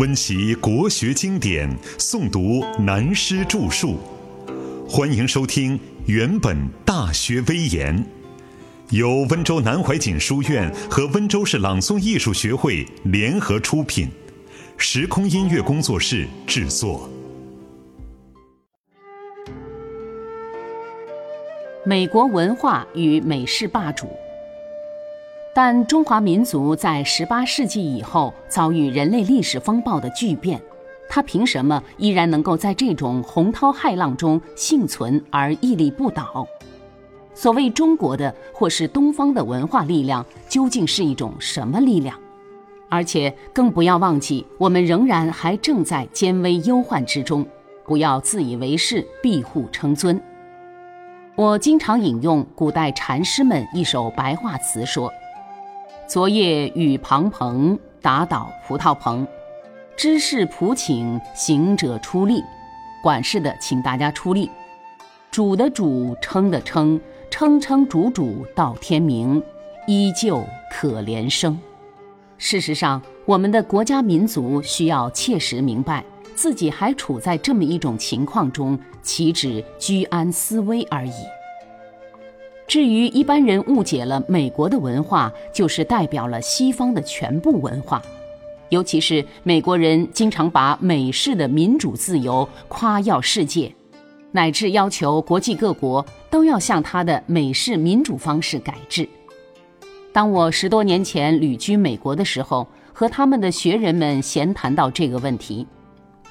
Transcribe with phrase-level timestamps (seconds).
[0.00, 3.98] 温习国学经典，诵读南师著述。
[4.88, 6.56] 欢迎收听《原本
[6.86, 7.94] 大学威严》，
[8.96, 14.08] 由温州南怀瑾书院和温州市朗诵艺术学会联合出品，
[14.78, 17.06] 时空音乐工作室制作。
[21.84, 24.08] 美国文化与美式霸主。
[25.52, 30.60] 但中华民族在十八世纪以后遭遇人类历史风暴的巨变，
[31.08, 36.46] 它凭什么依然能够在这种洪涛骇浪中幸存而屹立不倒？
[37.34, 42.16] 所谓中国的或是东方的文化力量，究竟是一种什么力量？
[42.88, 47.44] 而且更不要忘记，我们仍然还正在艰危忧患之中，
[47.84, 50.20] 不要自以为是、庇护称尊。
[51.34, 55.12] 我经常引用古代禅师们一首白话词说。
[56.10, 59.24] 昨夜雨滂滂，打倒葡萄棚。
[59.96, 62.42] 知事仆请行者出力，
[63.00, 64.50] 管事的请大家出力。
[65.30, 69.40] 煮的煮，称的称，称称煮煮到天明，
[69.86, 71.56] 依旧可怜生。
[72.38, 81.12] 事实上，我们的国家民族需要切实明白，自己还处在这么一种情况中，岂止居安思危而已。
[82.70, 88.00] 至于一般人误解了美国的文化就是代表了西方的全部文化，
[88.68, 93.74] 尤其是美国人经常把美式的民主自由夸耀世界，
[94.30, 99.08] 乃至要求国际各国都要向他的美式民主方式改制。
[100.12, 105.66] 当我十多年前旅居美国的时候，和他们的学人们闲谈到这个问题，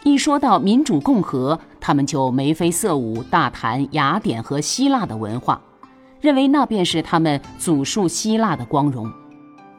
[0.05, 5.61] 一说到民主共和，他们就眉飞色舞，大谈雅典和希腊的文化。
[6.21, 9.11] 认为那便是他们祖述希腊的光荣。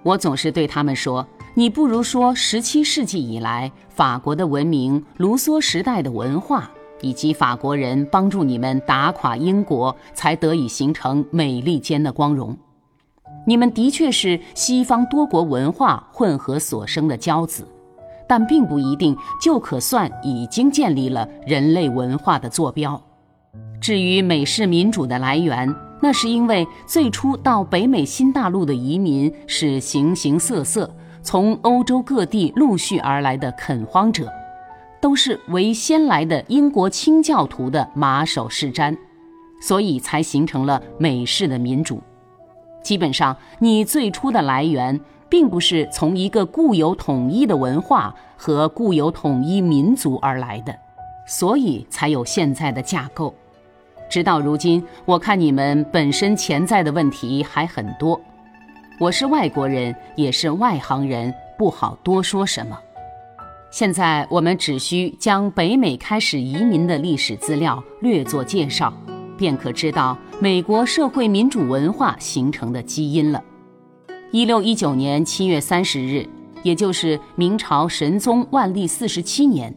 [0.02, 6.70] 我总是对他们说：“你不如说，十七世纪以来，法国的文明、卢梭时代的文化，
[7.02, 12.56] 以及法国人帮助你们打垮英国，才得以形成美利坚的光荣。
[13.46, 17.68] 你们的确是西方多国文化混合所生的骄子，
[18.26, 22.98] 但并不一定就可算已经建立了人类文化的坐标。
[23.80, 30.90] 至于美式民主的来源，”那是因为最初到北美新大陆的移民是形形色色，
[31.22, 34.28] 从欧洲各地陆续而来的垦荒者，
[35.00, 38.96] 都是为先来的英国清教徒的马首是瞻，
[39.60, 42.00] 所以才形成了美式的民主。
[42.82, 50.74] 基本上，你最初的来源并不是从一个固有统一的文化和固有统一民族而来的，
[51.26, 53.34] 所以才有现在的架构。
[54.10, 58.20] 直到如今，我看你们本身潜在的问题还很多。
[58.98, 62.76] 我是外国人，也是外行人，不好多说什么。
[63.70, 68.92] 现在我们只需将北美开始移民的历史资料略作介绍，
[69.38, 73.40] 便可知道美国社会民主文化形成的基因了。
[74.32, 76.28] 一六一九年七月三十日，
[76.64, 79.72] 也就是明朝神宗万历四十七年。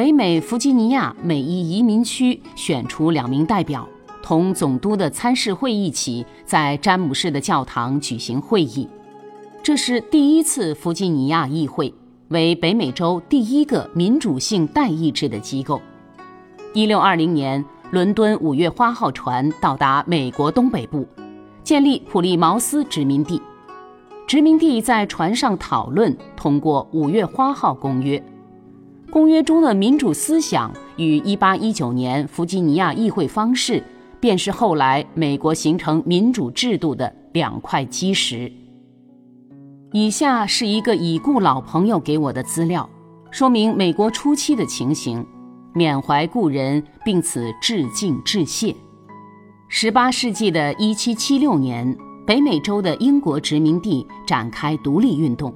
[0.00, 3.86] 北美弗吉尼亚美裔移民区选出两名代表，
[4.22, 8.88] 同总督的参事会一起，在詹姆士的教堂举行会议。
[9.62, 11.92] 这是第一次弗吉尼亚议会，
[12.28, 15.82] 为北美洲第一个民主性代议制的机构。
[16.72, 21.06] 一六二零年，伦敦五月花号船到达美国东北部，
[21.62, 23.42] 建立普利茅斯殖民地。
[24.26, 28.24] 殖民地在船上讨论通过五月花号公约。
[29.10, 33.82] 公约中的民主思想与1819年弗吉尼亚议会方式，
[34.20, 38.50] 便是后来美国形成民主制度的两块基石。
[39.92, 42.88] 以下是一个已故老朋友给我的资料，
[43.32, 45.26] 说明美国初期的情形，
[45.74, 48.74] 缅怀故人，并此致敬致谢。
[49.72, 55.52] 18世纪的一七七六年，北美洲的英国殖民地展开独立运动，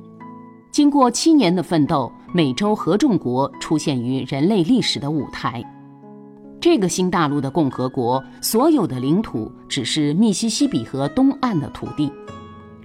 [0.72, 2.10] 经过七年的奋斗。
[2.36, 5.62] 美洲合众国出现于人类历史的舞台。
[6.60, 12.10] 这个新大陆的共和国，所有的领土只是密西西比河东岸的土地，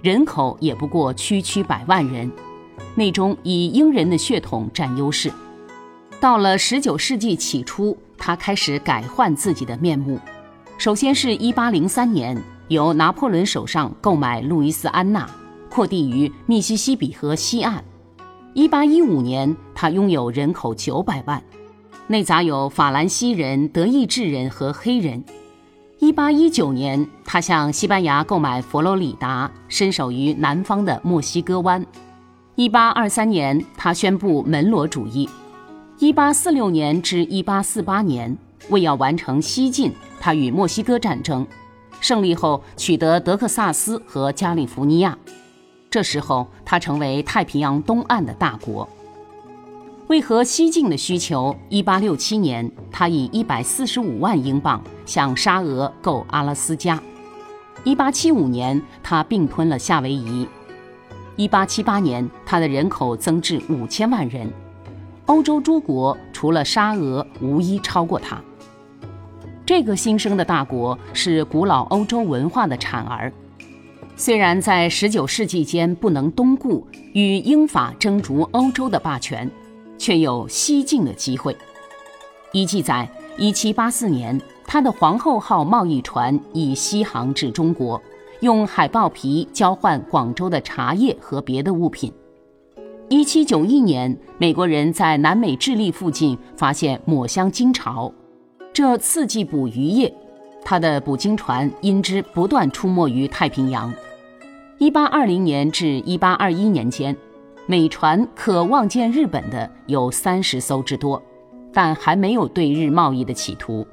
[0.02, 2.30] 人口也不过区区百万人，
[2.94, 5.32] 内中以英人的血统占优势。
[6.20, 10.20] 到了十九世纪起初，他开始改换自己的面目。
[10.78, 15.28] 首先是一八零三年，由拿破仑手上购买路易斯安那，
[15.68, 17.82] 扩地于密西西比河西岸。
[18.52, 21.40] 一八一五年，他拥有人口九百万，
[22.08, 25.22] 内杂有法兰西人、德意志人和黑人。
[26.00, 31.86] 一八一九年，他向西班牙购买佛罗里达，身守于南方的墨西哥湾。
[32.56, 35.28] 一八二三年，他宣布门罗主义。
[36.00, 38.36] 一八四六年至一八四八年，
[38.70, 41.46] 为要完成西进，他与墨西哥战争
[42.00, 45.16] 胜利后，取得德克萨斯和加利福尼亚。
[45.90, 48.88] 这时候，他成为太平洋东岸的大国。
[50.06, 57.00] 为合西进的需求，一八六七年，他以一百四十五万英镑向沙俄购阿拉斯加。
[57.82, 60.46] 一八七五年，他并吞了夏威夷。
[61.34, 64.48] 一八七八年，他的人口增至五千万人，
[65.26, 68.40] 欧洲诸国除了沙俄，无一超过他。
[69.66, 73.32] 这个新生的大国是古老欧洲文化的产儿，
[74.20, 79.50] 虽然在十九世纪间不能东顾，与英法争逐欧洲的霸权。
[79.96, 81.56] 却有西进的机会。
[82.52, 88.00] 依记载，一七八四年，他的皇后号贸易船已西航至中国，
[88.40, 92.12] 用海豹皮交换广州的茶叶和别的物品。
[93.08, 98.12] 一七九一年，美国人在南美智利附近发现抹香鲸巢，
[98.70, 100.14] 这刺激捕鱼业，
[100.62, 103.90] 他的捕鲸船因之不断出没于太平洋。
[104.80, 107.14] 一八二零年至一八二一年间。
[107.66, 111.22] 美船可望见日本的有三十艘之多，
[111.70, 113.86] 但还没有对日贸易的企图。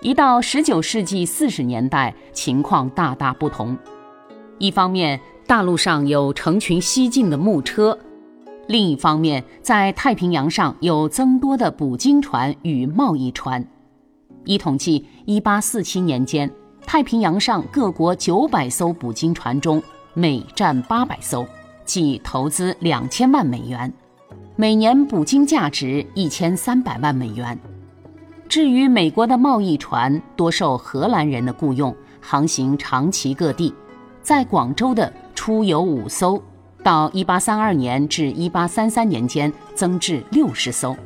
[0.00, 3.76] 一到十九世纪四十年代，情况大大不同。
[4.58, 7.98] 一方面，大陆上有成群西进的木车；
[8.68, 13.66] 另一方面，在太平洋上有增多的捕鲸船与贸易船。
[14.44, 16.48] 一统计，一八四七年间，
[16.86, 19.82] 太平洋上各国九百艘捕鲸船中，
[20.14, 21.46] 美占八百艘。
[21.84, 23.92] 即投资两千万美元，
[24.56, 27.56] 每年捕鲸价值一千三百万美元。
[28.48, 33.72] 至于美国的贸易船，多受荷兰人的雇用，航行长崎各地。
[34.20, 36.42] 在广州的出游五艘，
[36.82, 40.96] 到一八三二年至一八三三年间增至六十艘。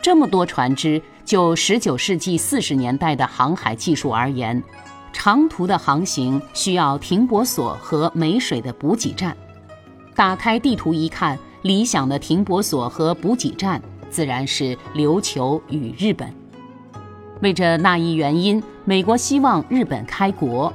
[0.00, 4.62] 这么多船只，就十九世纪四十年代的航海技术而言，
[5.12, 9.36] 长途的航行需要停泊所和没水的补给站。
[10.14, 13.80] 打开地图一看，理想的停泊所和补给站
[14.10, 16.32] 自然是琉球与日本。
[17.40, 20.72] 为着那一原因，美国希望日本开国，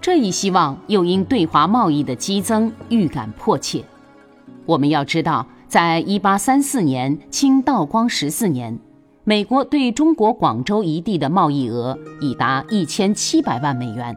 [0.00, 3.84] 这一希望又因对华贸易的激增预感迫切。
[4.66, 8.78] 我们要知道，在一八三四年清道光十四年，
[9.24, 14.16] 美国对中国广州一地的贸易额已达一千七百万美元。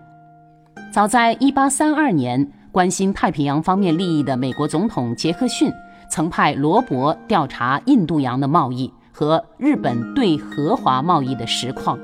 [0.91, 2.51] 早在一八三二年。
[2.73, 5.71] 关心太平洋方面利益的美国总统杰克逊
[6.09, 11.99] 曾派罗伯调查印度洋的贸易和日本对荷华贸易的实况。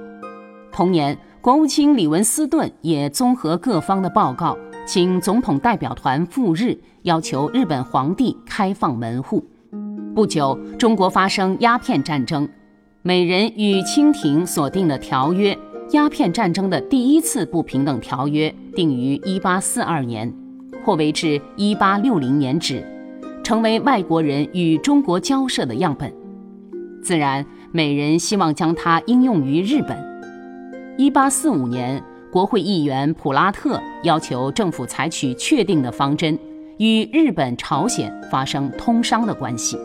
[0.72, 4.56] 同年，国务卿李文斯顿也综合各方的报告，
[4.86, 9.44] 请总统代表团赴日，要求日本皇帝开放门户。
[10.14, 12.48] 不久，中国发生鸦片战争，
[13.02, 15.58] 美人与清廷所定的条约——
[15.92, 20.34] 鸦片战争的第一次不平等条约，定于1842年。
[20.84, 22.86] 或为至一八六零年止，
[23.42, 26.14] 成为外国人与中国交涉的样本。
[27.02, 29.98] 自然，美人希望将它应用于日本。
[30.98, 36.38] 一八四五年，国会议员普拉特要求政府采取确定的方针，
[36.80, 39.78] 与日本、朝鲜发生通商的关系。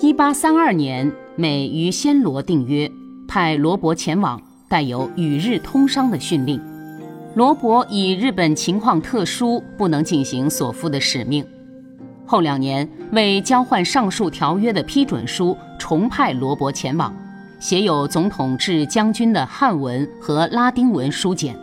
[0.00, 2.88] 一八三二年，美与暹罗订约，
[3.26, 6.60] 派罗伯前往，带有与日通商的训令。
[7.34, 11.44] 罗伯以日本情况特殊，不能进行所负的使命。
[12.24, 17.12] 后两年，为交换上述条约的批准书，重派罗伯前往，
[17.58, 21.58] 写有总统致将军的汉文和拉丁文书简，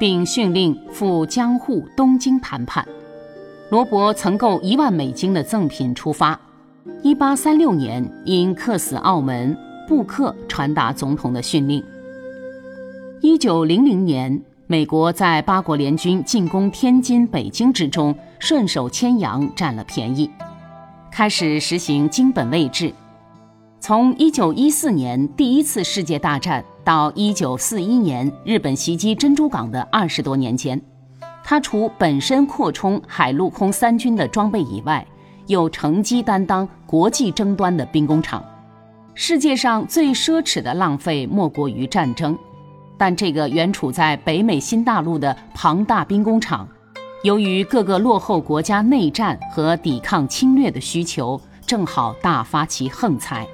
[0.00, 2.84] 并训令赴江户、东京谈判。
[3.70, 6.38] 罗伯曾购一万美金的赠品出发。
[7.02, 9.56] 一八三六年，因客死澳门，
[9.88, 11.82] 布克传达总统的训令。
[13.20, 14.40] 一九零零年。
[14.68, 20.30] 美国在八国联军进攻天津、北京之中，顺手牵羊占了便宜，
[21.10, 22.90] 开始实行金本位制。
[23.80, 30.80] 从一九一四年第一次世界大战到一九四一年日本袭击珍珠港的二十多年间，
[31.44, 35.06] 他除本身扩充海陆空三军的装备以外，
[35.46, 38.44] 又乘机担当国际争端的兵工厂。
[39.14, 42.36] 世界上最奢侈的浪费，莫过于战争。
[42.96, 46.68] 但这个原处在北美新大陆的庞大兵工厂，
[47.24, 53.46] 由于各个落后国家内战和抵抗侵略的需求，正好大发其横财，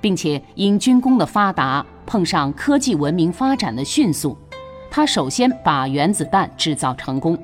[0.00, 4.36] 并且因军工的发达，碰上科技文明发展的迅速，
[4.90, 7.36] 他首先把原子弹制造成功。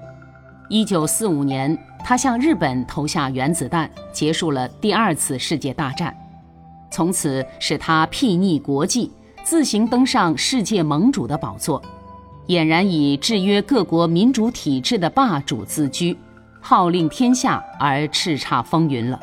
[0.68, 6.14] 一九四五年，他向日本投下原子弹，结束了第二次世界大战。
[6.90, 9.10] 从此使他睥睨国际，
[9.42, 11.82] 自行登上世界盟主的宝座，
[12.46, 16.14] 俨然以制约各国民主体制的霸主自居，
[16.60, 19.18] 号令天下而叱咤风云了。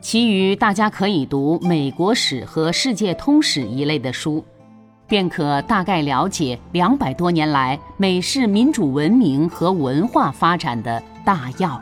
[0.00, 4.44] 其余大家可以读美国史和世界通史一类的书，
[5.06, 11.80] 便可大概了解两百多年来美式民主文明和文化发展的大要。